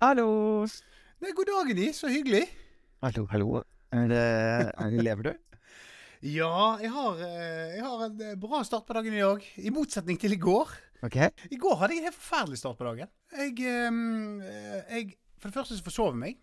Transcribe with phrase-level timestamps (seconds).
[0.00, 0.64] Hallo!
[1.20, 2.46] Nei, god dagen i, så hyggelig.
[3.04, 3.58] Hallo, hallo.
[3.92, 4.20] Er det,
[4.72, 5.32] er det, lever du?
[6.38, 9.44] Ja, jeg har, eh, jeg har en eh, bra start på dagen i dag.
[9.60, 10.72] I motsetning til i går.
[11.04, 11.18] Ok.
[11.52, 13.10] I går hadde jeg en helt forferdelig start på dagen.
[13.36, 16.40] Jeg, eh, jeg For det første så forsov jeg meg.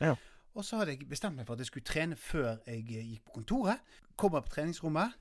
[0.00, 0.12] Ja.
[0.52, 3.38] Og så hadde jeg bestemt meg for at jeg skulle trene før jeg gikk på
[3.38, 3.80] kontoret.
[4.20, 5.16] Kommer på treningsrommet.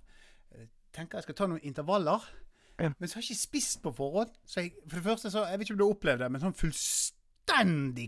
[0.91, 2.27] Tenker jeg skal ta noen intervaller.
[2.75, 2.91] Ja.
[2.91, 4.35] Men så har jeg ikke spist på forhånd.
[4.43, 6.43] Så jeg, for det første så, Jeg vet ikke om du har opplevd det, men
[6.43, 7.18] sånn fullstendig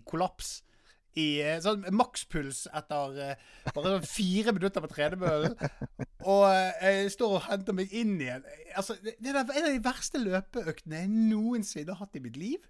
[0.07, 0.59] kollaps.
[1.19, 5.57] I eh, sånn makspuls etter uh, bare sånn fire minutter på tredemøllen.
[6.24, 8.46] Og eh, jeg står og henter meg inn igjen.
[8.79, 12.40] Altså, det det er en av de verste løpeøktene jeg noensinne har hatt i mitt
[12.40, 12.63] liv.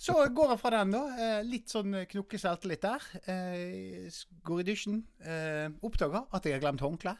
[0.00, 1.04] Så går jeg fra den, da.
[1.20, 3.04] Uh, Litt sånn knokke selvtillit der.
[4.48, 5.04] Går i dusjen.
[5.84, 7.18] Oppdager at jeg har glemt håndkle.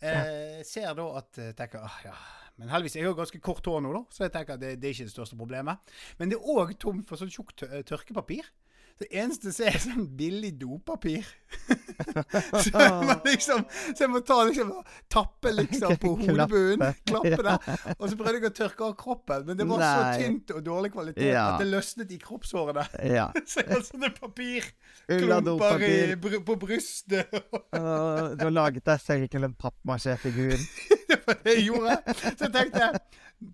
[0.00, 2.14] Ser da at tenker, ah, ja.
[2.56, 4.88] Men heldigvis jeg har ganske kort hår nå, da, så jeg tenker at det, det
[4.88, 5.96] er ikke det største problemet.
[6.20, 8.48] Men det er òg tomt for sånn tjukt tørkepapir.
[8.96, 11.26] Det eneste som er sånn billig dopapir.
[11.96, 14.72] så, jeg må liksom, så jeg må ta liksom
[15.12, 17.70] tappe liksom på hodebunnen, klappe der.
[17.96, 20.92] Og så prøvde jeg å tørke av kroppen, men det var så tynt og dårlig
[20.94, 21.46] kvalitet Ja.
[21.54, 22.86] at det løsnet i kroppshårene.
[23.06, 23.28] Ja.
[23.46, 27.30] Så jeg hadde sånne papirklumper i, br på brystet.
[27.72, 30.56] Du har laget deg selv til en pappmasjéfigur.
[31.10, 31.96] det var det jeg gjorde.
[32.16, 32.90] Så jeg tenkte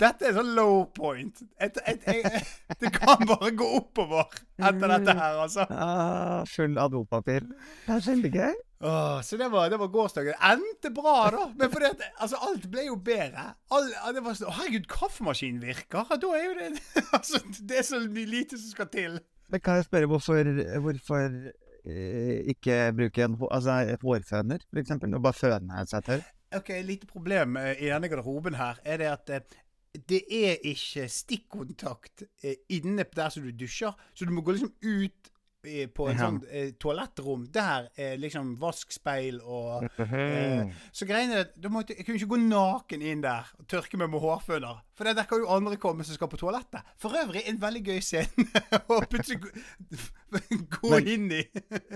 [0.00, 1.42] dette er sånn low point.
[1.60, 2.50] Et, et, et,
[2.82, 4.28] det kan bare gå oppover
[4.62, 5.66] etter dette her, altså.
[5.70, 7.47] Ah, full av dopapir.
[7.86, 8.60] Det er veldig gøy.
[8.82, 10.34] Oh, så det var, det var gårsdagen.
[10.42, 11.44] Endte bra, da.
[11.58, 13.52] Men fordi at altså, alt ble jo bedre.
[13.70, 16.10] All, det var sånn, Herregud, kaffemaskinen virker.
[16.19, 16.70] Da er jo det
[17.19, 19.20] altså, Det er så lite som skal til.
[19.52, 20.50] Men kan jeg spørre hvorfor,
[20.82, 21.38] hvorfor
[21.86, 25.14] eh, ikke bruke en altså, hårføner, eksempel?
[25.14, 26.31] Og bare føne seg tørr?
[26.56, 29.60] Ok, Lite problem eh, i denne garderoben her er det at eh,
[30.08, 33.92] det er ikke stikkontakt eh, inne der som du dusjer.
[34.14, 35.28] Så du må gå liksom ut
[35.64, 36.25] eh, på et Ja.
[36.26, 37.44] sånt eh, toalettrom.
[37.53, 40.14] Der er liksom vaskspeil og Mhm.
[40.14, 43.97] eh, Så greiene er at måtte, Jeg kunne ikke gå naken inn der og tørke
[43.97, 44.81] meg med hårføner.
[44.97, 46.82] For der kan jo andre komme som skal på toalettet.
[46.98, 48.26] For øvrig en veldig gøy scene
[48.88, 51.44] å plutselig gå- inn i.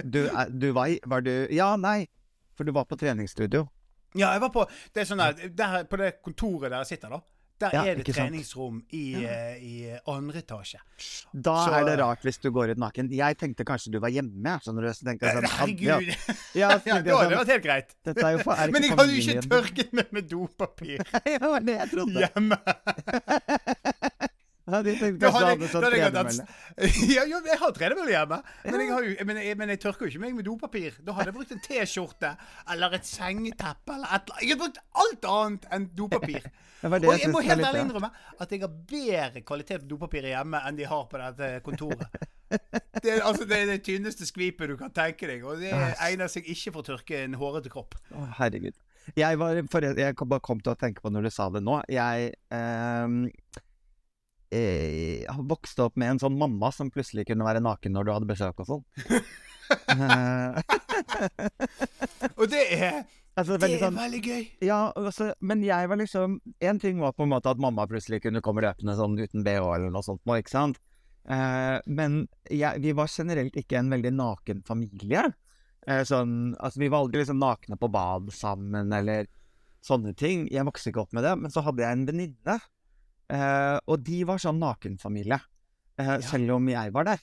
[0.04, 2.06] Du, er- du var, var du Ja, nei.
[2.54, 3.66] For du var på treningsstudio.
[4.16, 4.62] Ja, jeg var på
[4.94, 7.20] det sånn der, der, På det kontoret der jeg sitter, da.
[7.58, 9.54] Der Ja, er det treningsrom i, ja.
[9.56, 10.76] i andre etasje.
[11.32, 13.08] Da Så- er det rart hvis du går ut naken.
[13.10, 14.58] Jeg tenkte kanskje du var hjemme.
[14.60, 15.80] Så når du tenkte sånn, Herregud!
[15.80, 15.98] Ja,
[16.54, 17.94] Ja, ja, så da hadde det sånn, vært helt greit.
[18.04, 21.60] Dette er jo for, Men jeg hadde jo ikke tørket meg med dopapir det var
[21.64, 22.28] det jeg trodde.
[22.28, 22.58] hjemme.
[24.76, 26.46] Ja, de tenkte Da kanskje hadde sånn da hadde jeg, tredemølle.
[27.16, 30.06] ja, ja, jeg har tredemølle hjemme, men jeg, har jo, men, jeg, men jeg tørker
[30.06, 31.00] jo ikke meg med dopapir.
[31.06, 32.32] Da hadde jeg brukt en T-skjorte
[32.74, 34.44] eller et sengeteppe eller et eller annet.
[34.44, 36.46] Jeg hadde brukt alt annet enn dopapir.
[36.86, 38.08] Det det Og jeg jeg må helt ærlig innrømme
[38.44, 42.04] at jeg har bedre kvalitet på dopapir hjemme enn de har på dette kontoret.
[42.50, 46.30] Det er, altså, det er det tynneste skvipet du kan tenke deg, og det egner
[46.30, 47.96] seg ikke for å tørke en hårete kropp.
[48.12, 48.76] Å, herregud.
[49.16, 51.80] Jeg, var, jeg kom- bare kom til å tenke på når du sa det nå.
[51.90, 53.18] Jeg ehm,
[54.54, 58.31] eh, vokste opp med en sånn mamma som plutselig kunne være naken når du hadde
[58.31, 58.84] besøk og sånn.
[59.91, 60.60] Eh,
[62.39, 63.01] Og det er,
[63.34, 64.43] altså, det veldig er sånn veldig gøy.
[64.66, 68.22] Ja, altså, men jeg var liksom En ting var på en måte at mamma plutselig
[68.25, 70.78] kunne komme løpende sånn uten bh eller noe sånt ikke sant?
[71.27, 75.25] Eh, men jeg, vi var generelt ikke en veldig naken familie.
[75.87, 79.27] Eh, sånn, altså, vi var aldri liksom nakne på bad sammen eller
[79.87, 80.47] sånne ting.
[80.53, 81.34] Jeg vokste ikke opp med det.
[81.43, 82.59] Men så hadde jeg en venninne,
[83.32, 85.38] eh, og de var sånn nakenfamilie.
[85.98, 87.22] Eh, Selv om jeg var der.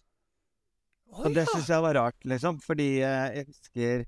[1.14, 1.52] Oh, Og det ja.
[1.52, 2.60] syns jeg var rart, liksom.
[2.64, 4.06] Fordi eh, jeg husker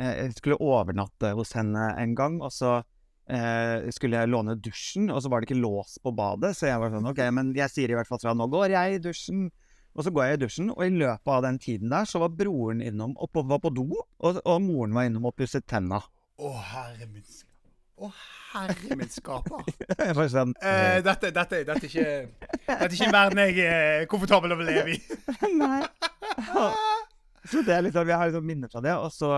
[0.00, 2.80] eh, jeg skulle overnatte hos henne en gang, og så
[3.30, 6.82] eh, skulle jeg låne dusjen, og så var det ikke lås på badet, så jeg
[6.82, 9.50] var sånn OK, men jeg sier i hvert fall fra nå går jeg i dusjen.
[9.98, 12.30] Og så går jeg i dusjen, og i løpet av den tiden der så var
[12.38, 15.98] broren innom og på, var på do, og, og moren var innom og pusset tenna.
[16.38, 17.26] Å, herre min.
[18.00, 18.08] Å,
[18.54, 19.66] herre min skaper.
[20.32, 22.06] Sånn Eh, dette, dette, dette, er ikke,
[22.64, 25.20] dette er ikke en verden jeg er komfortabel over å leve i.
[25.60, 25.82] Nei.
[27.50, 29.30] Så det er litt sånn, Jeg har liksom minner fra det, og så,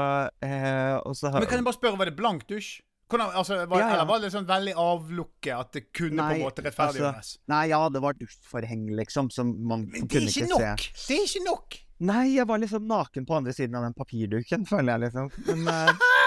[0.43, 2.81] eh, og så Men kan jeg bare spørre, var det blank dusj?
[3.13, 3.95] Hvordan, altså, var, Ja, ja.
[3.99, 7.33] Eller var det sånn veldig avlukket at det kunne på en måte rettferdiggjøres?
[7.53, 10.69] Nei, ja, det var dusjforheng, liksom, som man Men det kunne er ikke ikke se.
[10.71, 10.87] nok!
[11.09, 11.79] Det er ikke nok!
[12.03, 15.29] Nei, jeg var liksom naken på andre siden av den papirduken, føler jeg liksom.
[15.51, 16.07] Men, eh,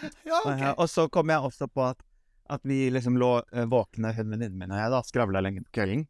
[0.28, 0.70] Ja, okay.
[0.72, 0.78] ok.
[0.78, 2.00] og så kom jeg også på at,
[2.52, 5.76] at vi liksom lå eh, våkne, hun venninnen min og jeg, da, skravla lenge på
[5.78, 6.06] kvelden.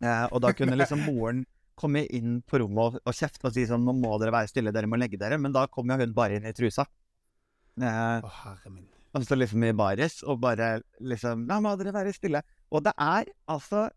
[0.00, 1.42] Eh, og da kunne liksom moren
[1.80, 4.72] komme inn på rommet og, og kjefte og si sånn Nå må dere være stille,
[4.74, 5.40] dere må legge dere.
[5.40, 6.86] Men da kom jo hun bare inn i trusa.
[7.80, 8.88] Eh, oh, herre min.
[9.16, 12.42] og så liksom i baris og bare liksom Nå må dere være stille.
[12.70, 13.88] Og det er altså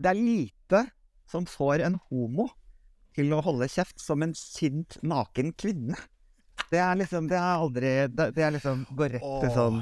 [0.00, 0.86] Det er lite
[1.30, 2.48] som får en homo
[3.14, 5.98] til å holde kjeft som en sint, naken kvinne.
[6.70, 9.80] Det er liksom Det er aldri Det, det er liksom Går rett til sånn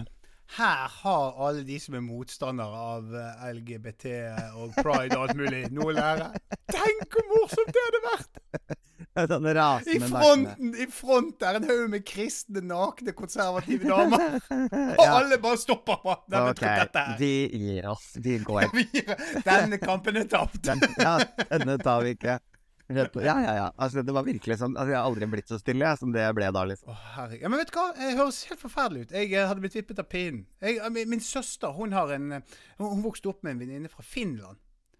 [0.56, 4.04] Her har alle de som er motstandere av eh, LGBT
[4.56, 6.30] og pride og alt mulig, noe å lære.
[6.72, 8.40] Tenk hvor morsomt det hadde vært!
[9.28, 10.22] sånn I rasende nakne.
[10.22, 14.38] fronten, i front er en haug med kristne, nakne, konservative damer.
[14.96, 15.10] Og Ja.
[15.18, 16.16] alle bare stopper på.
[16.32, 17.16] Nei, OK, dette her.
[17.20, 17.32] vi
[17.66, 18.08] gir oss.
[18.16, 18.72] Vi går.
[19.50, 20.62] Denne kampen er tapt.
[20.64, 21.18] Den, ja,
[21.52, 22.38] denne tar vi ikke.
[22.88, 23.66] Ja, ja, ja.
[23.76, 26.22] Altså, det var virkelig sånn altså, Jeg har aldri blitt så stille jeg, som det
[26.24, 26.88] jeg ble da, liksom.
[26.94, 27.26] Å.
[27.36, 27.90] Ja, men vet du hva?
[27.98, 29.12] Det høres helt forferdelig ut.
[29.18, 30.46] Jeg eh, hadde blitt vippet av pinnen.
[30.64, 33.92] Eh, min, min søster hun har en eh, Hun, hun vokste opp med en venninne
[33.92, 34.56] fra Finland.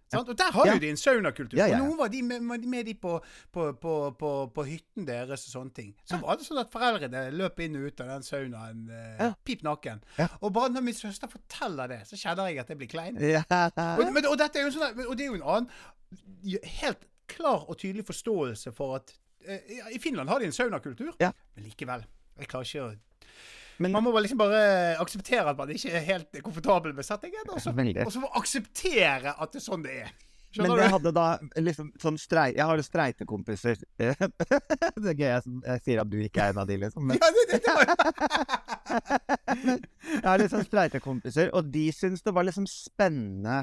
[0.09, 0.25] Sant?
[0.29, 0.73] Og der har Ja.
[0.73, 1.57] jo de en saunakultur.
[1.57, 1.81] Ja, ja, ja.
[1.83, 3.19] Og nå var de med, med, de på,
[3.53, 5.91] på, på, på, på hytten deres og sånne ting.
[6.09, 9.27] Så var det sånn at foreldrene løp inn og ut av den saunaen eh, Ja.
[9.45, 10.01] pip naken.
[10.17, 10.25] Ja.
[10.41, 13.17] Og bare når min søster forteller det, så kjenner jeg at jeg blir klein.
[13.21, 13.43] Ja.
[13.49, 15.69] Og, men, og dette er jo en sånn Og det er jo en annen
[16.81, 19.13] helt klar og tydelig forståelse for at
[19.47, 19.59] eh,
[19.95, 21.31] I Finland har de en saunakultur, Ja.
[21.55, 22.01] men likevel.
[22.39, 22.89] Jeg klarer ikke å
[23.79, 27.47] Men- Man må bare liksom bare akseptere at man ikke er helt komfortabel med settingen,
[27.49, 30.11] og så, og så akseptere at det er sånn det er.
[30.57, 30.93] Men Skjønner jeg du?
[30.97, 31.25] hadde da
[31.61, 32.55] liksom sånn streit...
[32.57, 33.75] Jeg har jo streitekompiser.
[33.99, 37.05] det er gøy jeg, jeg sier at du ikke er en av de, liksom.
[37.05, 37.69] Men Ja, det, det, det
[40.19, 43.59] jeg har liksom streitekompiser, og de syns det var liksom spennende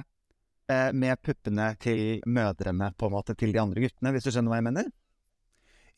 [0.72, 4.52] eh, med puppene til mødrene, på en måte, til de andre guttene, hvis du skjønner
[4.54, 4.90] hva jeg mener?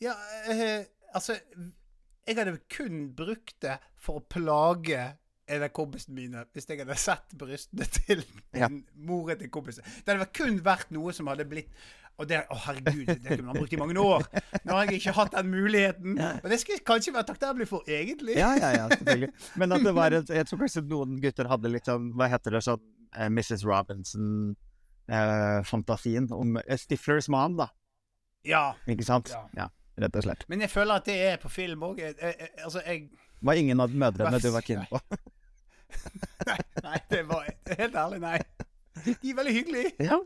[0.01, 0.13] ja,
[0.53, 0.85] eh,
[1.15, 1.35] altså
[2.29, 4.99] Jeg hadde kun brukt det for å plage
[5.49, 8.21] en av kompisene mine hvis jeg hadde sett brystene til
[8.55, 8.69] Ja.
[8.95, 9.83] moren til kompisen.
[10.05, 11.73] Det hadde kun vært noe som hadde blitt
[12.19, 14.25] og det, Å, herregud, det kunne man brukt i mange år.
[14.67, 16.17] Nå har jeg ikke hatt den muligheten.
[16.43, 18.35] Og det skal jeg kanskje være takknemlig for, egentlig.
[18.35, 19.29] Ja, ja, ja, selvfølgelig.
[19.63, 22.57] Men at det var et, Jeg tror kanskje noen gutter hadde litt sånn Hva heter
[22.59, 22.83] det sånn
[23.17, 23.65] Mrs.
[23.67, 27.67] Robinson-fantasien om eh, Stiflers mom, da.
[28.47, 28.73] Ja.
[28.89, 29.29] Ikke sant?
[29.33, 29.43] Ja.
[29.57, 29.67] Ja,
[30.03, 30.45] rett og slett.
[30.49, 31.97] Men jeg føler at det er på film òg.
[32.65, 32.99] Altså, jeg
[33.43, 34.99] Var ingen av mødrene du var keen på?
[36.49, 37.47] Nei, nei, det var
[37.79, 38.39] helt ærlig, nei.
[39.05, 40.19] De er veldig hyggelige, Ja.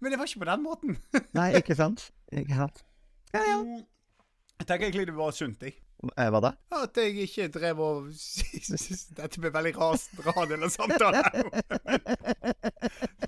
[0.00, 0.96] men det var ikke på den måten.
[1.36, 2.08] Nei, ikke sant?
[2.32, 2.82] Ikke sant?
[3.34, 3.58] Ja, ja.
[4.58, 5.72] Jeg tenker egentlig det var sunt, jeg.
[6.16, 6.50] Eh, Hva da?
[6.72, 8.06] At jeg ikke drev og
[9.18, 11.20] Dette blir veldig rast radio eller samtale.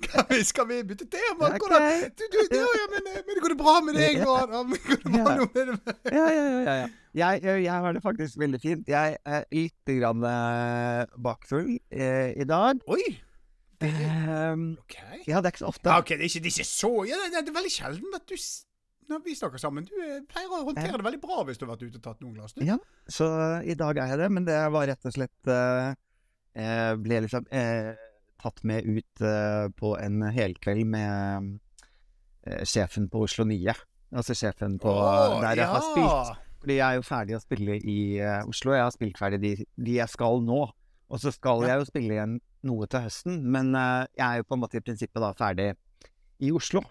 [0.02, 1.49] Skal vi, skal vi bytte tema?
[1.49, 1.59] Okay.
[1.62, 4.19] Hvordan, du, du, ja, ja, men, men går det bra med deg?
[4.29, 4.73] Adam?
[4.75, 5.47] Går det bra Ja.
[5.55, 5.95] med det?
[6.12, 6.61] Ja, ja, ja.
[6.67, 6.88] ja, ja.
[7.12, 8.88] Jeg, jeg, jeg har det faktisk veldig fint.
[8.88, 12.81] Jeg er litt grann eh, bakfull eh, i dag.
[12.88, 13.02] Oi!
[13.83, 13.91] Det,
[14.52, 15.23] um, okay.
[15.26, 15.88] ja, det er ikke så ofte.
[15.91, 18.19] Ja, ok, det er ikke, det er ikke så ja, det, det er veldig sjelden
[18.19, 18.37] at du
[19.11, 21.73] Når vi snakker sammen Du eh, pleier å håndtere det veldig bra hvis du har
[21.75, 22.54] vært ute og tatt noen glass.
[22.54, 22.62] Du.
[22.66, 22.76] Ja,
[23.11, 23.26] så
[23.66, 25.92] i dag er jeg det, men det var rett og slett eh,
[26.56, 27.92] Jeg ble liksom eh,
[28.42, 31.50] tatt med ut eh, på en helkveld med
[32.47, 33.75] eh, sjefen på Oslo 9.
[34.12, 36.40] Altså sjefen på oh, der jeg har spilt.
[36.62, 38.75] Fordi jeg er jo ferdig å spille i eh, Oslo.
[38.76, 40.61] Jeg har spilt ferdig de, de jeg skal nå.
[41.12, 41.73] Og så skal Ja.
[41.75, 42.37] jeg jo spille igjen
[42.68, 45.73] noe til høsten, men eh, jeg er jo på en måte i prinsippet da ferdig
[46.42, 46.82] i Oslo.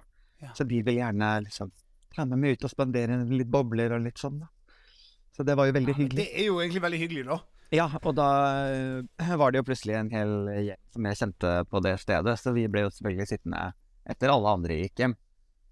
[0.42, 0.52] Ja.
[0.58, 1.72] Så de vil gjerne liksom
[2.16, 4.50] ta med meg ut og spandere litt bobler og litt sånn, da.
[5.32, 6.18] Så det var jo veldig Ja, hyggelig.
[6.20, 7.40] det er jo egentlig veldig hyggelig, da.
[7.72, 8.28] Ja, og da
[8.68, 10.34] eh, var det jo plutselig en hel
[10.68, 13.62] gjeng som jeg kjente på det stedet, så vi ble jo selvfølgelig sittende
[14.12, 15.16] etter alle andre gikk hjem.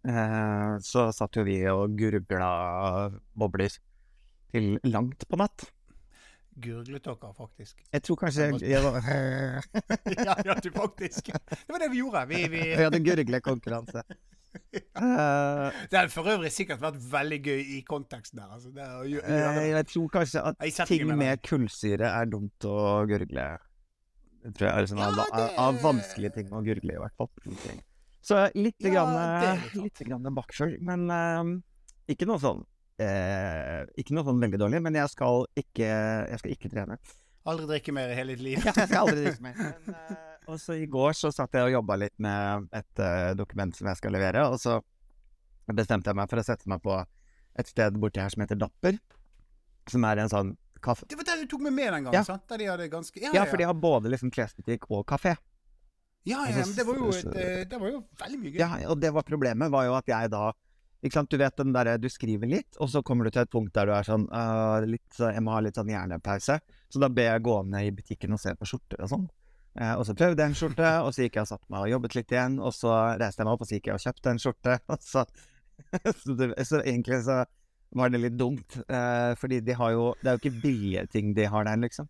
[0.08, 3.76] Eh, så satt jo vi og gurgla bobler
[4.54, 5.68] til langt på natt.
[6.60, 7.84] Gurglet dere faktisk?
[7.92, 9.04] Jeg tror kanskje jeg, var
[10.28, 11.30] ja, ja, du faktisk.
[11.36, 12.24] Det var det vi gjorde.
[12.32, 12.64] Vi, vi...
[12.74, 14.04] Jeg hadde gurglekonkurranse.
[14.74, 18.50] Eh, Det hadde for øvrig sikkert vært veldig gøy i konteksten der.
[18.56, 18.72] Altså.
[18.76, 23.46] Det er, å eh, jeg tror kanskje at ting med kullsyre er dumt å gurgle.
[24.40, 27.30] Det tror jeg er sånn, Ja, det- av vanskelige ting å gurgle, i hvert fall.
[28.22, 31.56] Så litt, Ja, grann, er eh, litt grann bakfør, men uh,
[32.12, 32.60] ikke noe sånn
[33.00, 36.98] uh, Ikke noe sånn veldig dårlig, men jeg skal ikke, jeg skal ikke trene.
[37.50, 38.60] Aldri drikke mer i hele ditt liv.
[38.66, 39.56] Ja, jeg skal aldri drikke mer.
[39.56, 43.32] Men, eh, og så i går så satt jeg og jobba litt med et uh,
[43.38, 44.80] dokument som jeg skal levere, og så
[45.70, 46.96] bestemte jeg meg for å sette meg på
[47.60, 48.98] et sted borti her som heter Dapper.
[49.90, 51.08] Som er en sånn kaffe...
[51.10, 52.24] Det var der du tok meg med den gangen, Ja.
[52.26, 52.46] sant?
[52.50, 55.36] Der de hadde ganske Ja, Ja, for de har både liksom klesbutikk og kafé.
[56.26, 58.60] ja, ja, men det var jo, et, eh, det var jo veldig mye gøy.
[58.60, 60.52] Ja, og det var problemet, var jo at jeg da
[61.02, 63.50] ikke sant, Du vet den derre du skriver litt, og så kommer du til et
[63.50, 66.60] punkt der du er sånn uh, litt, Jeg må ha litt sånn hjernepause.
[66.92, 69.30] Så da ber jeg gå ned i butikken og se på skjorter og sånn.
[69.80, 71.94] Eh, og så prøvde jeg en skjorte, og så gikk jeg og satte meg og
[71.94, 72.58] jobbet litt igjen.
[72.60, 74.76] Og så reiste jeg meg opp, og så gikk jeg og kjøpte en skjorte.
[75.14, 75.24] Så,
[76.20, 77.38] så, det, så egentlig så
[77.96, 78.76] var det litt dumt.
[78.84, 82.10] Eh, fordi de har jo Det er jo ikke billige ting de har der, liksom.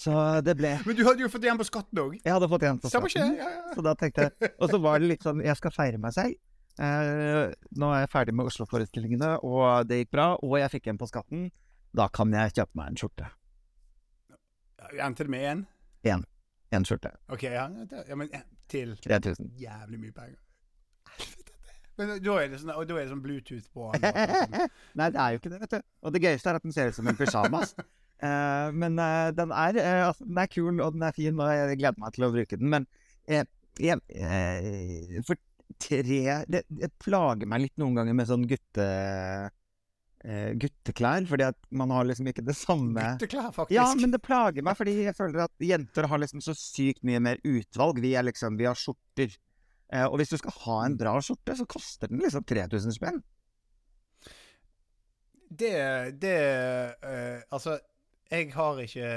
[0.00, 0.12] Så
[0.46, 2.14] det ble Men du hadde jo fått igjen på skatten òg.
[2.22, 3.34] Jeg hadde fått igjen på skatten.
[3.40, 3.74] Ja, ja.
[3.74, 6.38] Så da tenkte jeg Og så var det litt sånn Jeg skal feire meg selv.
[6.80, 7.50] Eh,
[7.82, 10.28] nå er jeg ferdig med Oslo-forestillingene, og det gikk bra.
[10.46, 11.50] Og jeg fikk en på skatten.
[11.92, 13.28] Da kan jeg kjøpe meg en skjorte.
[14.94, 15.66] Endte det med én?
[16.70, 17.10] En skjorte.
[17.34, 17.66] OK, ja.
[18.08, 19.50] ja men eh, til 3000.
[19.58, 20.38] jævlig mye penger.
[22.00, 24.04] Men da er det sånn, og da er det sånn Bluetooth på den.
[24.98, 25.88] Nei, det er jo ikke det, vet du.
[26.06, 27.74] Og det gøyeste er at den ser ut som en pysjamas.
[27.76, 31.52] uh, men uh, den er uh, altså, Den er kul, og den er fin, og
[31.52, 32.72] jeg gleder meg til å bruke den.
[32.72, 32.88] Men
[33.28, 33.44] eh,
[33.80, 35.40] jeg, eh, for
[35.80, 38.86] tre det, det plager meg litt noen ganger med sånn gutte...
[40.24, 43.76] eh, gutteklær, fordi at man har liksom ikke det samme Gutteklær, faktisk.
[43.76, 47.22] Ja, men det plager meg, fordi jeg føler at jenter har liksom så sykt mye
[47.22, 48.02] mer utvalg.
[48.02, 49.36] Vi er liksom, vi har skjorter.
[49.92, 53.22] Eh, og hvis du skal ha en bra skjorte, så koster den liksom 3000 spenn.
[55.50, 55.74] Det,
[56.22, 56.36] det
[57.02, 57.80] eh, Altså,
[58.30, 59.08] jeg har ikke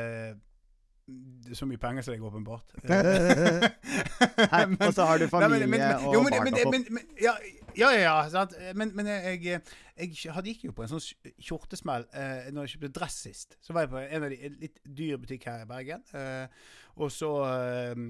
[1.54, 2.74] så mye penger som deg, åpenbart.
[4.54, 7.36] Nei, og så har du familie og men, men, men, og barn men, men, ja,
[7.80, 8.74] ja, ja, ja.
[8.78, 9.62] Men, men jeg,
[9.98, 13.58] jeg hadde gikk jo på en sånn kjortesmell eh, når jeg kjøpte dress sist.
[13.64, 16.06] Så var jeg på en av de en litt dyr butikk her i Bergen.
[16.18, 16.64] Eh,
[17.02, 18.04] og så eh,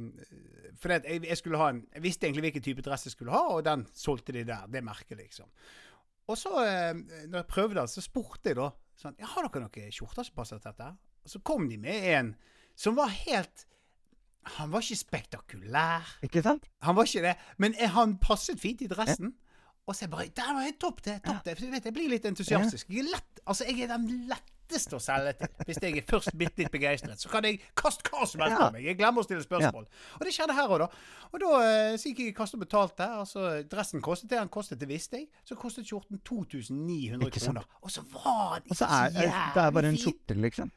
[0.82, 3.44] For jeg, jeg skulle ha en Jeg visste egentlig hvilken type dress jeg skulle ha,
[3.56, 4.68] og den solgte de der.
[4.72, 5.50] Det merket, liksom.
[6.28, 6.94] Og så, eh,
[7.28, 10.38] når jeg prøvde den, så spurte jeg da sånn ja, Har dere noen skjorter som
[10.38, 10.90] passer til dette?
[11.24, 12.34] Og så kom de med en
[12.80, 13.68] som var helt
[14.58, 16.16] Han var ikke spektakulær.
[16.26, 16.66] Ikke sant?
[16.84, 19.32] Han var ikke det, men eh, han passet fint i dressen.
[19.88, 21.18] Og så jeg bare Det var helt topp, det.
[21.26, 21.58] topp det.
[21.58, 22.88] For du vet, Jeg blir litt entusiastisk.
[22.90, 25.48] Jeg er lett, altså jeg er den letteste å selge til.
[25.68, 28.70] Hvis jeg er først bitte litt begeistret, så kan jeg kaste hva som helst på
[28.78, 28.86] meg.
[28.88, 29.84] Jeg glemmer å stille spørsmål.
[30.20, 30.88] Og det skjedde her òg, da.
[31.34, 33.10] Og da eh, så gikk jeg i kassa og betalte.
[33.20, 35.28] Altså, dressen kostet det han kostet, det visste jeg.
[35.44, 37.68] Så kostet skjorten 2900 kroner.
[37.84, 40.72] Og så var den ikke så jævlig er- det er bare en skjorte, liksom.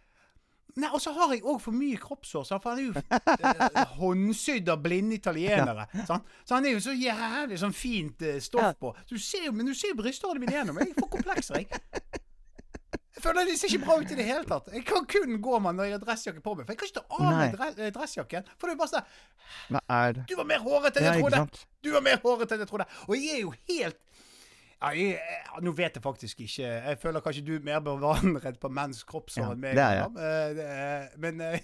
[0.77, 2.45] Nei, og så har jeg òg for mye kroppshår.
[2.45, 2.63] sant?
[2.63, 2.95] for han er jo
[3.81, 5.87] eh, håndsydd av blinde italienere.
[6.07, 6.27] sant?
[6.45, 8.93] Så han er jo så jævlig sånn fint eh, stoff på.
[9.09, 10.83] Så du ser men du ser jo brysthårene mine gjennom.
[10.85, 11.83] Jeg får komplekser, jeg.
[13.17, 14.67] Jeg føler Det ser ikke bra ut i det hele tatt.
[14.77, 16.67] Jeg kan kun gå med når jeg har dressjakke på meg.
[16.69, 18.51] For jeg kan ikke ta av meg dre- eh, dressjakken.
[18.61, 19.07] For det er bare sånn
[19.73, 20.27] Hva er det?
[20.29, 21.63] Du var mer hårete enn jeg trodde!
[21.87, 22.87] Du var mer hårete enn jeg trodde.
[23.09, 23.97] Og jeg er jo helt
[24.83, 26.67] ja, jeg, jeg, Nå vet jeg faktisk ikke.
[26.69, 29.75] Jeg føler kanskje du er mer bevandret på menns kroppshår Ja, enn meg.
[29.79, 30.11] det er jeg.
[30.67, 31.61] Eh, Men, eh,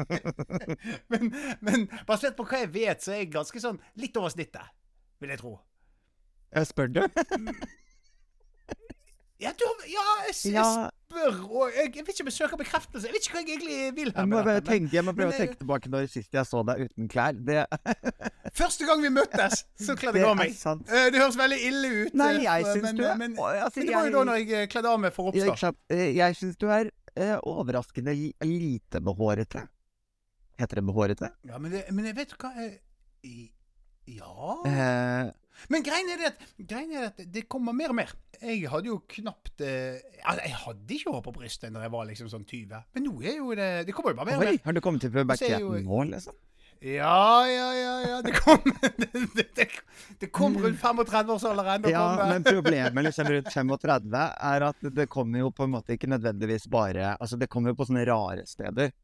[1.10, 4.70] men Men basert på hva jeg vet, så er jeg ganske sånn litt over snittet,
[5.20, 5.56] vil jeg tro.
[6.54, 7.02] Jeg spør du?
[9.40, 10.64] Ja, du, ja jeg, jeg
[11.08, 13.06] spør, og jeg, jeg vet ikke søker bekreftelse.
[13.08, 14.18] Jeg vet ikke hva jeg egentlig vil her.
[14.20, 16.60] jeg må, dette, tenke, jeg må prøve men å tenke tilbake når sist jeg så
[16.68, 17.38] deg uten klær.
[17.48, 17.64] Det,
[18.60, 20.52] Første gang vi møttes, så kledde jeg av meg.
[20.60, 22.14] Eh, Det høres veldig ille ut.
[22.20, 24.40] Nei, eh, jeg syns men, du er- men, altså, men det var jo da når
[24.42, 25.80] jeg eh, kledde av meg for Ja, ikke Jeg.
[25.96, 29.64] Eh, Jeg syns du er uh, overraskende li- lite behårete.
[30.60, 31.32] Heter det behårete?
[31.48, 32.74] Ja, men, det, men jeg vet hva jeg,
[34.10, 35.30] Ja Eh,
[35.68, 38.12] Men greien er at, greien er at det kommer mer og mer.
[38.40, 42.06] Jeg hadde jo knapt eh, altså, Jeg hadde ikke hår på brystet når jeg var
[42.08, 42.86] liksom sånn 20.
[42.96, 44.62] Men nå er jo det Det kommer jo bare mer og oi, mer.
[44.64, 46.38] har du kommet til er puberteten nå, liksom?
[46.80, 47.94] Ja, ja, ja.
[48.08, 48.22] ja.
[48.24, 48.62] Det kom,
[48.96, 49.66] det, det,
[50.18, 51.84] det kom rundt 35-årsalderen.
[51.92, 56.08] Ja, men problemet liksom rundt 35 er at det kommer jo på en måte ikke
[56.08, 58.94] nødvendigvis bare Altså, det kommer jo på sånne rare steder.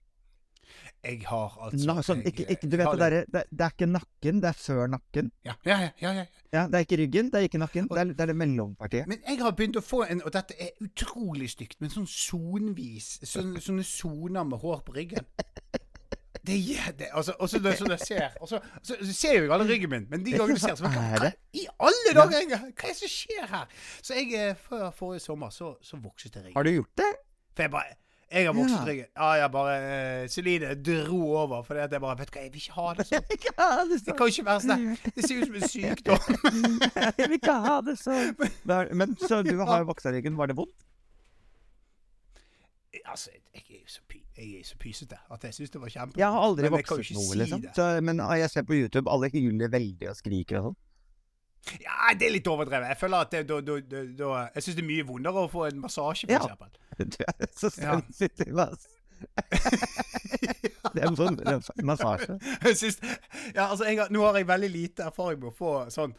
[1.07, 3.87] Jeg har altså Na, sånn, ikke, ikke, du vet det derre det, det er ikke
[3.87, 5.31] nakken, det er før nakken.
[5.47, 6.25] Ja, ja, ja, ja, ja.
[6.57, 7.89] Ja, Det er ikke ryggen, det er ikke nakken.
[7.91, 9.07] Det er det, er det mellompartiet.
[9.11, 13.17] Men jeg har begynt å få en Og dette er utrolig stygt, men sånn sonvis
[13.23, 15.29] Sånne, sånne soner med hår på ryggen.
[16.47, 19.53] Det gjør det, altså, og så når jeg ser og så, så, ser jo jeg
[19.57, 21.33] alle ryggen min, men de gangene du ser, så hva, hva det?
[21.59, 23.65] i alle dager Hva er det som skjer her?
[23.99, 26.55] Så jeg, eh, før forrige sommer, så, så vokset jeg ryggen.
[26.55, 27.09] Har du gjort det?
[27.57, 27.97] For jeg bare
[28.33, 29.05] Jeg har vokset Ja.
[29.15, 29.75] Ja, jeg bare
[30.25, 32.87] uh, Celine dro over, fordi at jeg bare Vet du hva, jeg vil ikke ha
[32.99, 33.29] det sånn.
[33.47, 34.87] Ja, det Det kan jo ikke være sånn.
[35.15, 36.19] Det ser ut som en sykdom.
[36.97, 38.35] Jeg vil ikke ha det sånn.
[38.79, 40.35] Er- Men så du har jo voksa ryggen.
[40.41, 40.75] Var det vondt?
[43.07, 45.91] Altså, jeg er jo så, py, jeg er så pysete at jeg syns det var
[45.93, 46.19] kjempevondt.
[46.19, 47.65] Jeg har aldri Men jeg kan ikke noe, si liksom.
[47.77, 50.79] Så, men ah, jeg ser på YouTube, alle hyler veldig og skriker og sånn.
[51.83, 52.89] Ja, det er litt overdrevet.
[52.93, 55.51] Jeg føler at det, da, da, da, da Jeg syns det er mye vondere å
[55.51, 56.45] få en massasje, for Ja.
[56.45, 56.71] eksempel.
[57.17, 57.97] Du er så Ja.
[58.01, 58.87] sensitiv, ass.
[60.95, 62.39] Det er en sånn en massasje.
[62.69, 62.99] Jeg synes,
[63.55, 66.15] Ja, altså, jeg gang nå har jeg veldig lite erfaring med å få sånn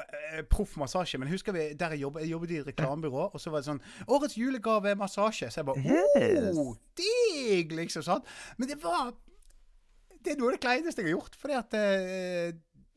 [0.00, 1.18] eh, proff massasje.
[1.20, 3.68] Men husker vi der jeg jobbet, jeg jobbet i et reklamebyrå, og så var det
[3.70, 5.50] sånn 'Årets julegave er massasje'.
[5.50, 6.56] Så jeg bare Yes.
[6.58, 7.72] oh, digg!
[7.72, 8.24] Liksom sånn.
[8.58, 9.12] Men det var
[10.24, 11.34] Det er noe av det kleineste jeg har gjort.
[11.36, 12.52] Fordi at eh,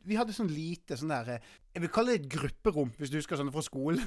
[0.08, 3.18] vi hadde sånn lite sånn der eh, Jeg vil kalle det et grupperom, hvis du
[3.20, 4.04] husker sånn fra skolen.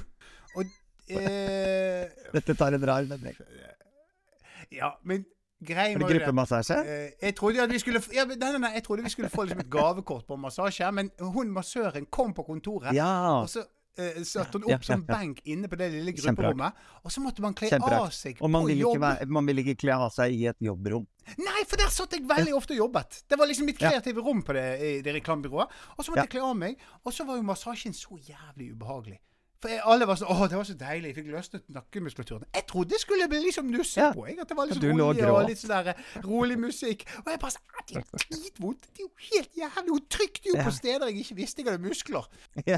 [0.57, 0.65] Og
[1.15, 3.37] eh, Dette tar en rar vending.
[4.71, 5.25] Ja, men
[5.61, 6.77] greia Er var det gruppemassasje?
[6.87, 9.45] Eh, jeg trodde at vi skulle ja, nei, nei, nei, jeg trodde vi skulle få
[9.45, 13.11] liksom et gavekort på massasje, men hun massøren kom på kontoret, Ja.
[13.41, 13.65] og så
[14.25, 14.97] satte hun opp ja, ja.
[15.07, 18.65] benk inne på det lille grupperommet, og så måtte man kle av seg Og man
[18.67, 21.07] ville, vil, ikke være, man ville ikke kle av seg i et jobbrom.
[21.41, 23.21] Nei, for der satt jeg veldig ofte og jobbet.
[23.29, 25.75] Det var liksom mitt kreative rom på det, i det reklamebyrået.
[25.97, 29.19] Og så måtte jeg kle av meg, og så var jo massasjen så jævlig ubehagelig.
[29.61, 31.09] For alle var sånn 'Å, det var så deilig.
[31.11, 34.11] Jeg fikk løsnet nakkemuskulaturen.' Jeg trodde det skulle bli liksom nusse Ja.
[34.11, 34.25] på.
[34.27, 37.05] Jeg, at det var litt sånn rolig og litt sånn der eh, rolig musikk.
[37.21, 38.81] Og jeg bare sånn «Ah, Det er dritvondt.
[38.81, 39.89] Det er jo helt jævlig.
[39.91, 40.63] Hun trykte jo Ja.
[40.65, 42.25] på steder jeg ikke visste jeg hadde muskler.
[42.65, 42.77] Ja.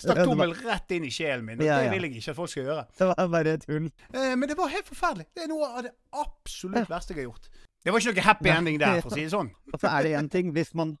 [0.00, 1.60] Stakk tommel rett inn i sjelen min.
[1.60, 2.86] Og det vil jeg ikke at folk skal gjøre.
[2.98, 3.90] Det var bare et hull.
[4.14, 5.26] Eh, men det var helt forferdelig.
[5.36, 7.48] Det er noe av det absolutt verste jeg har gjort.
[7.84, 9.50] Det var ikke noe happy ending der, for å si det sånn.
[9.72, 10.52] Og så er det én ting.
[10.56, 10.96] Hvis man,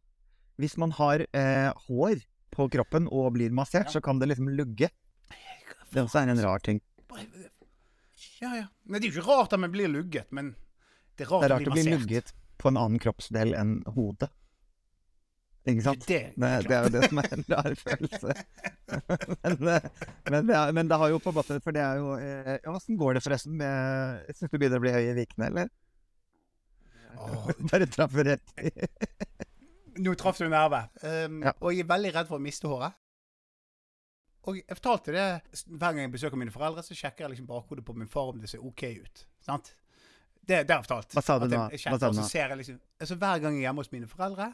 [0.60, 2.20] hvis man har eh, hår
[2.52, 4.88] på kroppen og blir massert, så kan det liksom lugge.
[5.92, 6.80] Det også er en rar ting.
[8.40, 8.64] Ja, ja.
[8.84, 10.54] Men det er jo ikke rart at man blir lugget, men
[11.16, 14.30] det er rart, Det er rart å bli lugget på en annen kroppsdel enn hodet.
[15.66, 16.04] Ikke sant?
[16.06, 18.34] Det, Det, det er jo det som er en rar følelse.
[19.42, 19.88] men, eh,
[20.30, 22.52] men, det er, men det har jo på en måte For det er jo eh,
[22.54, 25.72] ja, Åssen går det forresten med Syns du begynner å bli høy i vikene, eller?
[27.18, 27.50] Oh.
[27.72, 28.70] Bare traff rett i
[29.96, 30.82] nå traff du nerve.
[31.02, 31.54] Um, Ja.
[31.60, 32.96] Og jeg er veldig redd for å miste håret.
[34.46, 35.24] Og jeg fortalte det
[35.66, 38.38] hver gang jeg besøker mine foreldre, så sjekker jeg liksom bakhodet på min far om
[38.40, 39.24] det ser OK ut.
[39.42, 39.72] Sant?
[40.46, 41.16] Det, det har jeg fortalt.
[41.16, 41.62] Hva sa du jeg- nå?
[41.70, 43.66] jeg Hva sjekker, sa du og så ser jeg liksom, altså Hver gang jeg er
[43.66, 44.46] hjemme hos mine foreldre,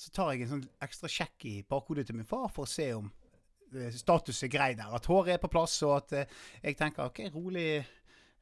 [0.00, 2.86] så tar jeg en sånn ekstra sjekk i bakhodet til min far for å se
[2.94, 3.10] om
[3.74, 4.94] eh, status er grei der.
[4.94, 7.84] At håret er på plass, og at eh, jeg tenker OK, rolig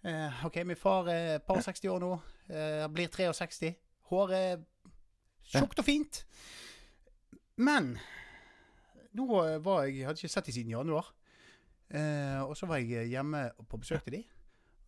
[0.06, 2.12] Uh, OK, min far er et par og 60 år nå.
[2.94, 3.72] blir 63.
[4.12, 4.60] Håret er
[5.42, 6.20] tjukt og fint.
[7.58, 7.98] Men
[9.16, 11.12] nå eh, var jeg hadde ikke sett dem siden januar.
[11.88, 14.24] Eh, og så var jeg hjemme på besøk til de.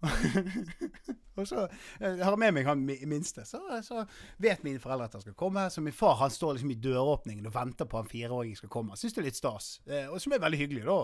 [1.37, 1.67] og så
[2.01, 3.45] eh, jeg har med meg han mi- minste.
[3.49, 4.05] Så, så
[4.41, 5.67] vet mine foreldre at han skal komme.
[5.73, 8.97] Så min far han står liksom i døråpningen og venter på han fireåringen skal komme.
[9.01, 9.71] Syns det er litt stas.
[9.89, 11.01] Eh, og som er veldig hyggelig, da.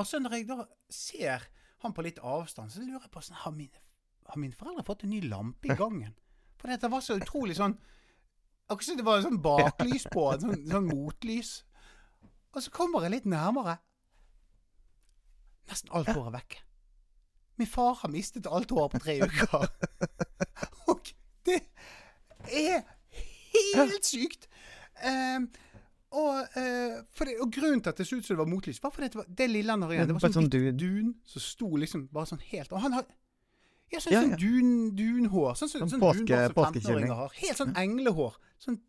[0.00, 1.46] Og så når jeg da ser
[1.82, 3.80] han på litt avstand, så lurer jeg på sånn Har mine,
[4.28, 6.12] har mine foreldre fått en ny lampe i gangen?
[6.60, 7.74] For dette var så utrolig sånn
[8.70, 11.48] Akkurat som det var sånn baklys på, sånn, sånn motlys.
[12.52, 13.76] Og så kommer jeg litt nærmere.
[15.70, 16.62] Nesten alt håret er vekke.
[17.60, 19.66] Min far har mistet alt håret på tre uker.
[20.90, 21.12] Og
[21.46, 21.60] det
[22.50, 22.82] er
[23.54, 24.48] helt sykt.
[25.00, 25.50] Um,
[26.10, 28.82] og, uh, for det, og grunnen til at det så ut som det var motlys,
[28.82, 31.12] var fordi det, var, det lille han har igjen, det var sånn sånn hvitt dun
[31.30, 33.04] som sto liksom bare sånn helt Og han har
[33.90, 35.54] ja, sånn, Ja, sånn dun, dunhår.
[35.58, 37.38] Sånn, sånn, Sånn sånn dunhår som 15-åringer har.
[37.38, 38.36] Helt sånn englehår.
[38.62, 38.80] Sånn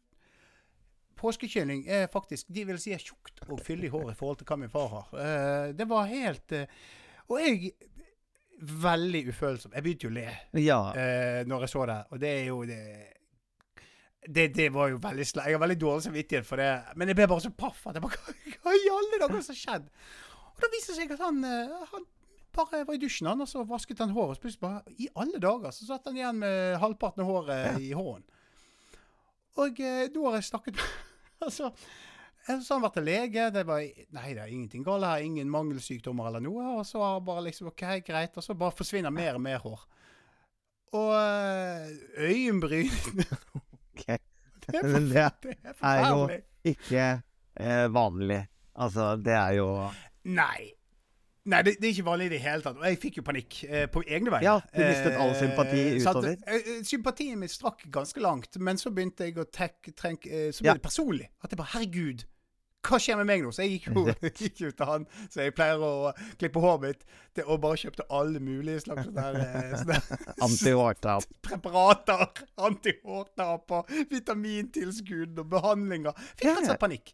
[1.21, 4.57] Påskekylling er faktisk De vil si er tjukt og fyldig hår i forhold til hva
[4.57, 5.15] min far har.
[5.21, 6.83] Eh, det var helt eh,
[7.29, 7.73] Og jeg
[8.61, 9.71] Veldig ufølsom.
[9.73, 10.79] Jeg begynte jo å le Ja.
[10.93, 12.81] eh, når jeg så det, og det er jo det
[14.21, 15.47] det, det var jo veldig sle...
[15.49, 18.03] Jeg har veldig dårlig samvittighet for det, men jeg ble bare så paff at jeg
[18.03, 19.89] bare Hva i alle dager som skjedde.
[19.89, 20.51] skjedd?
[20.51, 22.05] Og da viste det seg at han, eh, han
[22.53, 24.37] bare var i dusjen, han, og så vasket han håret.
[24.37, 27.89] Og plutselig bare I alle dager så satt han igjen med halvparten av håret i
[27.97, 28.27] hånden.
[29.61, 31.10] Og eh, nå har jeg snakket med
[31.47, 31.71] Altså,
[32.65, 33.47] så har han vært til lege.
[33.53, 33.81] Det var
[34.17, 36.63] Nei, det er ingenting galt Jeg har Ingen mangelsykdommer eller noe.
[36.79, 38.37] Og så har bare liksom OK, greit.
[38.37, 39.83] Og så bare forsvinner mer og mer hår.
[40.97, 41.91] Og eh,
[42.27, 42.91] øyenbryn
[43.93, 44.05] Ok.
[44.61, 45.21] Det er, for, det det
[45.81, 46.25] er er jo
[46.69, 47.05] ikke
[47.57, 48.43] eh, vanlig.
[48.77, 49.67] Altså, det er jo
[50.29, 50.69] Nei.
[51.49, 52.75] Nei, det, det er ikke vanlig i det hele tatt.
[52.77, 54.45] Og jeg fikk jo panikk eh, på egne vegne.
[54.45, 56.35] Ja, du mistet all sympati Eh, at, utover.
[56.45, 60.51] eh, eh, sympatien min strakk ganske langt, men så begynte jeg å tenke trenk, eh,
[60.53, 60.73] Så ble Ja.
[60.77, 61.29] det personlig.
[61.43, 62.27] At jeg bare Herregud,
[62.85, 63.49] hva skjer med meg nå?
[63.53, 64.05] Så jeg gikk jo,
[64.41, 67.03] gikk ut til han så jeg pleier å klippe håret mitt,
[67.37, 70.13] til og bare kjøpte alle mulige slags sånne der, eh,
[70.45, 71.25] Anti-hårtap.
[71.41, 72.27] preparater.
[72.69, 76.13] Antihårtap og vitamintilskudd og behandlinger.
[76.37, 77.13] Fikk rett og slett panikk.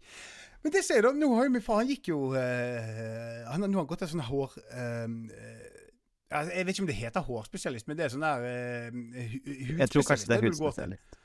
[0.63, 3.69] Men det ser du, nå har jo min far Han gikk jo eh, han, har-
[3.69, 5.07] Nå har han gått en sånn hår eh,
[6.33, 9.79] Jeg vet ikke om det heter hårspesialist, men det er sånn der hu- hudspesialist.
[9.83, 11.21] Jeg tror kanskje det er hudspesialist.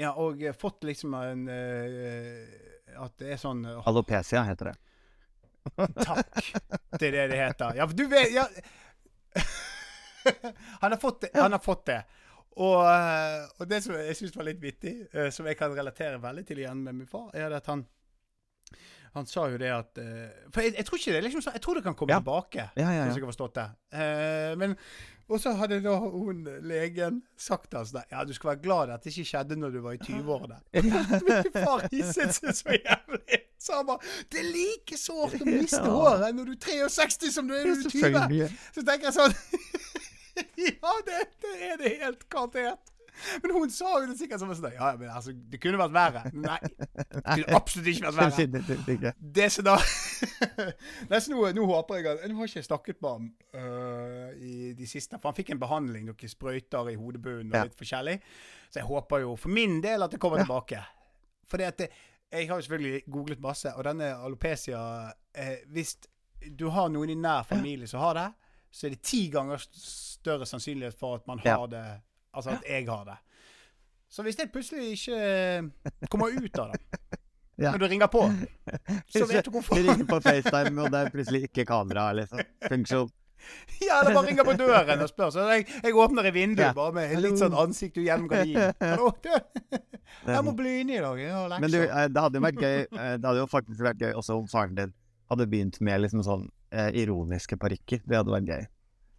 [0.00, 4.78] Ja, og fått liksom en At det er sånn Alopecia heter det.
[6.02, 6.38] Takk.
[6.98, 7.76] Det er det det heter.
[7.78, 8.46] Ja, for du vet ja.
[10.82, 11.30] Han har fått det.
[11.34, 12.00] Han har fått det.
[12.52, 12.82] Og,
[13.58, 14.94] og det som jeg syns var litt vittig,
[15.32, 17.84] som jeg kan relatere veldig til igjen med min far, er at han
[19.12, 21.74] han sa jo det at uh, For jeg, jeg tror ikke det liksom Jeg tror
[21.76, 22.20] det kan komme Ja.
[22.22, 22.68] tilbake.
[22.76, 23.66] Ja, ja, Hvis jeg har forstått det.
[23.92, 24.76] Uh, men
[25.28, 29.12] Og så hadde da hun legen sagt altså Ja, du skal være glad at det
[29.12, 30.58] ikke skjedde når du var i 20-årene.
[31.28, 33.42] Min far hisset seg så jævlig.
[33.60, 34.00] Så han bare
[34.32, 37.84] Det er like sårt å miste håret når du er 63 som du er når
[37.84, 38.56] du er 20.
[38.78, 39.36] Så tenker jeg sånn
[40.56, 42.88] Ja, det, det er det helt garantert.
[43.42, 46.22] Men hun sa jo det sikkert som sånn Ja, men altså, det kunne vært verre.
[46.34, 46.58] Nei.
[46.62, 49.12] Det kunne absolutt ikke vært verre.
[49.38, 49.76] Det som da
[51.12, 54.72] Nesten nå, nå håper jeg at Nå har ikke jeg snakket med ham uh, i
[54.78, 57.64] de siste For han fikk en behandling, noen sprøyter i hodebunnen og Ja.
[57.68, 58.18] litt forskjellig.
[58.72, 60.46] Så jeg håper jo for min del at det kommer Ja.
[60.46, 60.82] tilbake.
[61.50, 61.88] For det at det,
[62.32, 64.78] jeg har jo selvfølgelig googlet masse, og denne alopecia
[65.34, 65.96] eh, Hvis
[66.56, 68.28] du har noen i nær familie som har det,
[68.72, 71.58] så er det ti ganger større sannsynlighet for at man Ja.
[71.60, 71.84] har det
[72.34, 73.18] Altså at jeg har det.
[74.12, 76.80] Så hvis jeg plutselig ikke eh, kommer ut av det
[77.62, 77.70] Ja.
[77.74, 78.22] når du ringer på,
[79.12, 79.76] så vet du hvorfor.
[79.76, 82.40] Vi ringer på FaceTime, og det er plutselig ikke kamera, liksom.
[82.68, 83.10] Funksjon.
[83.82, 85.30] Ja, eller bare ringer på døren og spør.
[85.34, 86.72] Så jeg, jeg åpner i vinduet Ja.
[86.76, 88.72] bare med litt sånn ansikt ut gjennom gardinen.
[88.80, 89.30] Hallo, du.
[90.32, 91.18] Jeg må bli inne i dag.
[91.20, 91.94] Jeg har Men du, lekser.
[92.02, 94.46] eh, det hadde jo vært gøy eh, Det hadde jo faktisk vært gøy også om
[94.52, 94.92] faren din
[95.32, 98.02] hadde begynt med liksom sånn ironiske parykker.
[98.06, 98.66] Det hadde vært gøy.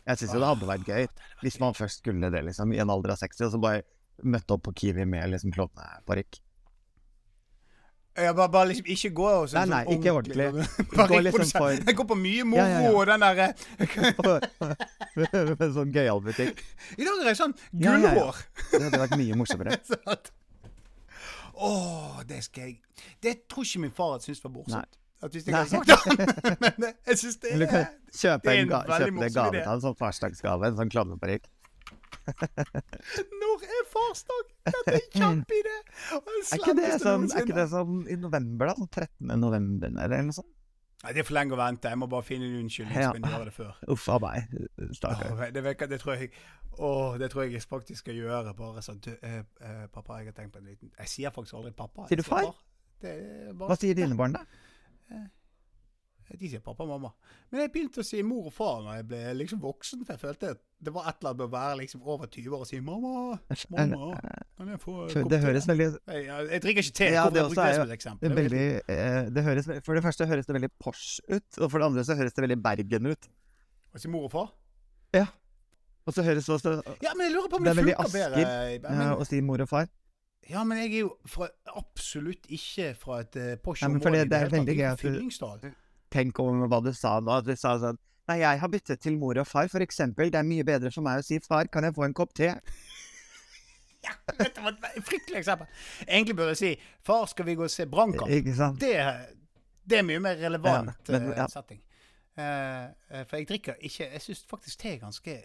[0.08, 1.06] Jeg syns jo det hadde vært gøy
[1.44, 3.84] hvis man først skulle det, liksom, i en alder av 60, og så bare
[4.24, 6.40] møtte opp på Kiwi med liksom klovneparykk.
[8.14, 10.46] Jeg bare, bare liksom ikke gå og sånn Nei, nei, sånn ikke ordentlig.
[10.94, 12.92] Bare Gå liksom for- Jeg går på mye moro Ja, ja, ja.
[12.94, 13.48] og den derre
[15.18, 16.62] med en sånn gøyal butikk.
[17.00, 18.12] I dag er det sånn Ja, ja, ja.
[18.14, 18.44] gullhår.
[18.70, 19.80] Det hadde vært mye morsommere.
[19.90, 20.30] Sant?
[21.58, 22.78] oh, det skal jeg
[23.24, 25.00] Det tror ikke min far hadde syntes var morsomt.
[25.24, 26.54] At hvis jeg hadde sagt det.
[26.64, 29.52] Men eh, jeg syns det Men du kan kjøpe det en, ga kjøpe en gave
[29.58, 31.52] til han, sånn farsdagsgave, en sånn klovneparykk.
[33.44, 34.52] Når er farsdag?
[34.68, 35.78] Dette er kjempeidé!
[36.16, 38.76] Er ikke det sånn, er ikke det sånn i november, da?
[38.80, 39.34] Sånn 13.
[39.40, 40.52] november, eller noe sånt?
[41.04, 41.90] Nei, det er for lenge å vente.
[41.92, 43.12] Jeg må bare finne en unnskyldning, Ja.
[43.12, 43.72] jeg gjøre det før.
[43.92, 44.54] Uff a meg,
[44.96, 45.34] stakkar.
[45.36, 46.32] Åh, det, det tror jeg
[46.80, 48.54] Åh, det tror jeg jeg faktisk skal gjøre.
[48.58, 51.74] Bare sånn eh, eh, Pappa, jeg har tenkt på en liten Jeg sier faktisk aldri
[51.78, 52.08] pappa.
[52.10, 52.48] Sier du far?
[53.04, 54.46] Det er bare, Hva sier dine barn, da?
[56.34, 57.12] De sier pappa og mamma.
[57.52, 60.02] Men jeg begynte å si mor og far når jeg ble liksom voksen.
[60.06, 62.56] For jeg følte at det var et eller annet med å være liksom over 20
[62.56, 63.12] år og si 'mamma,
[63.70, 64.08] mamma,
[64.58, 67.12] kan jeg få For det høres veldig jeg, drikker ikke te.
[67.14, 68.30] Ja, Hvorfor det jeg det som et eksempel?
[68.30, 71.78] det veldig, eh, det høres, For det første høres det veldig pors ut, og for
[71.78, 73.30] det andre så høres det veldig Bergen ut.
[73.94, 74.52] Å si mor og far?
[75.14, 75.28] Ja.
[76.04, 77.96] Og så høres det også Ja, men jeg lurer på om Det det, er veldig
[78.00, 78.48] funker bedre.
[78.48, 79.88] Asker, eh, å si mor og far.
[80.50, 81.48] Ja, men jeg er jo fra,
[81.80, 84.04] absolutt ikke fra et uh, posh Nei, men område.
[84.04, 85.76] for det- er veldig gøy at du- tenker
[86.12, 87.32] Tenk over hva du sa nå.
[87.38, 90.30] At du sa sånn Nei, jeg har byttet til mor og far, for eksempel.
[90.32, 92.54] Det er mye bedre for meg å si far, kan jeg få en kopp te?
[94.04, 95.68] Ja, dette var et fryktelig eksempel.
[96.08, 96.72] Egentlig burde jeg si
[97.08, 98.28] far, skal vi gå og se Brannkamp?
[98.80, 98.92] Det,
[99.88, 101.46] det er mye mer relevant Ja, men- eh, ja.
[101.48, 101.80] setting.
[102.36, 105.36] Eh, eh, for jeg drikker ikke Jeg syns faktisk te er ganske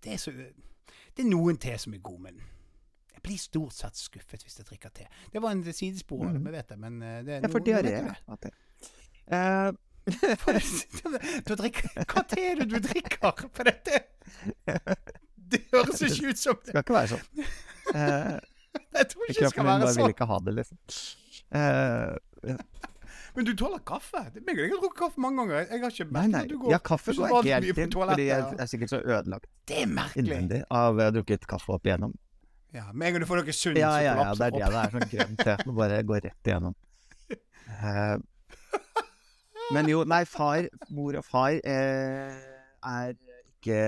[0.00, 2.40] Det er så Det er noen te som er god, men
[3.18, 5.08] jeg blir stort sett skuffet hvis jeg drikker te.
[5.34, 6.32] Det var en sidespor mm.
[6.38, 8.46] det, vi vet det, men eh, det er for får nå- nå vet jeg det.
[8.46, 8.50] te.
[9.36, 9.70] Eh,
[11.48, 13.42] Du drikker Hva te er det du drikker?
[13.52, 13.98] på dette
[15.52, 16.72] Det høres ikke ut som det.
[16.72, 17.26] skal ikke være sånn.
[17.94, 18.38] Eh,
[18.98, 20.12] Jeg tror ikke det kroppen skal min være bare vil sånn.
[20.14, 20.78] ikke ha det, liksom.
[21.58, 22.58] Eh,
[23.38, 24.20] Men du tåler kaffe?
[24.34, 25.68] Det meg har drukket kaffe mange ganger.
[25.72, 26.42] Jeg har ikke merket nei.
[26.50, 29.48] du går Ja, kaffe går jeg mye helt til, fordi jeg er sikkert så ødelagt
[29.68, 30.24] Det er merkelig.
[30.24, 32.12] innvendig av å ha drukket kaffe opp igjennom.
[32.76, 34.60] Ja, Med en gang du får noe sunt, Ja, ja, ja, det er det.
[34.68, 35.54] Det er sånn grønt te.
[35.64, 36.74] Det bare går rett igjennom.
[37.68, 38.16] Eh,
[39.74, 42.36] men jo, nei, far, mor og far eh,
[42.88, 43.14] er
[43.58, 43.78] ikke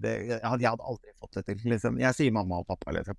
[0.00, 1.98] det, jeg, jeg hadde aldri fått det til, liksom.
[2.00, 3.16] Jeg sier mamma og pappa, liksom.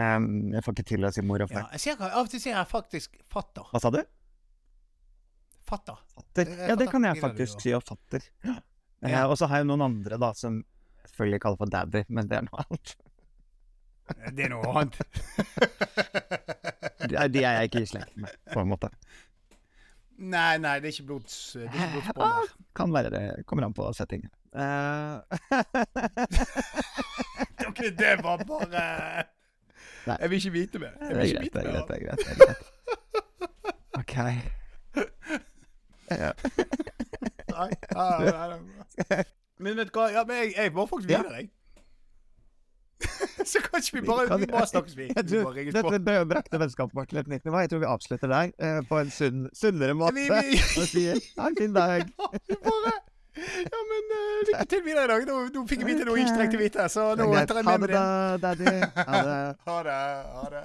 [0.00, 1.74] Um, jeg får ikke til å si mor og Ja, far.
[1.76, 3.66] jeg ser, av og til sier jeg faktisk fatter.
[3.74, 4.00] Hva sa du?
[5.70, 5.98] Fatter.
[6.16, 6.50] Fatter.
[6.70, 8.24] Ja, det kan jeg faktisk si, og fatter.
[8.46, 9.26] Eh, Ja.
[9.30, 10.58] og så har jeg noen andre, da, som
[11.06, 12.96] selvfølgelig kaller for daddy, men det er noe annet.
[14.36, 14.96] Det er noe annet.
[17.10, 18.88] De de er jeg ikke i slekt med, på en måte.
[20.20, 21.36] nei, nei, det er ikke blods...
[21.56, 22.44] Det er ikke Ah,
[22.76, 23.22] kan være det.
[23.48, 24.30] Kommer an på settingen.
[24.50, 25.22] Uh...
[27.68, 29.24] Ok, det var bare
[30.06, 30.16] Nei.
[30.20, 30.90] Jeg vil ikke vite mer.
[30.98, 31.88] det Jeg er vil ikke greit, det er greit.
[31.88, 32.64] Det er greit, det er greit.
[34.00, 34.14] OK.
[36.10, 36.30] Ja.
[37.50, 38.48] Nei, nei, nei,
[39.10, 39.24] nei.
[39.60, 41.46] Men vet du hva, ja, men jeg, jeg må faktisk videre, jeg.
[43.50, 45.06] Så kanskje vi bare Kan- Vi bare snakkes, vi.
[45.16, 47.60] Jeg Vi tror, bare dette brakte vennskapet vårt til et nytt nivå.
[47.64, 50.14] Jeg tror vi avslutter der, eh, på en sunn, sunnere måte.
[50.18, 52.10] Vi- vi- Og sier ha en fin dag.
[52.20, 52.92] Bare
[53.40, 55.22] Ja, men uh, lykke til videre i dag.
[55.30, 57.88] Nå, nå fikk jeg vite noe jeg ikke trengte vite, så nå tar jeg med
[57.88, 58.40] det Ha det.
[58.42, 58.64] da, daddy.
[58.96, 59.56] Ha det.
[59.70, 59.98] Ha det.
[60.34, 60.64] Ha det.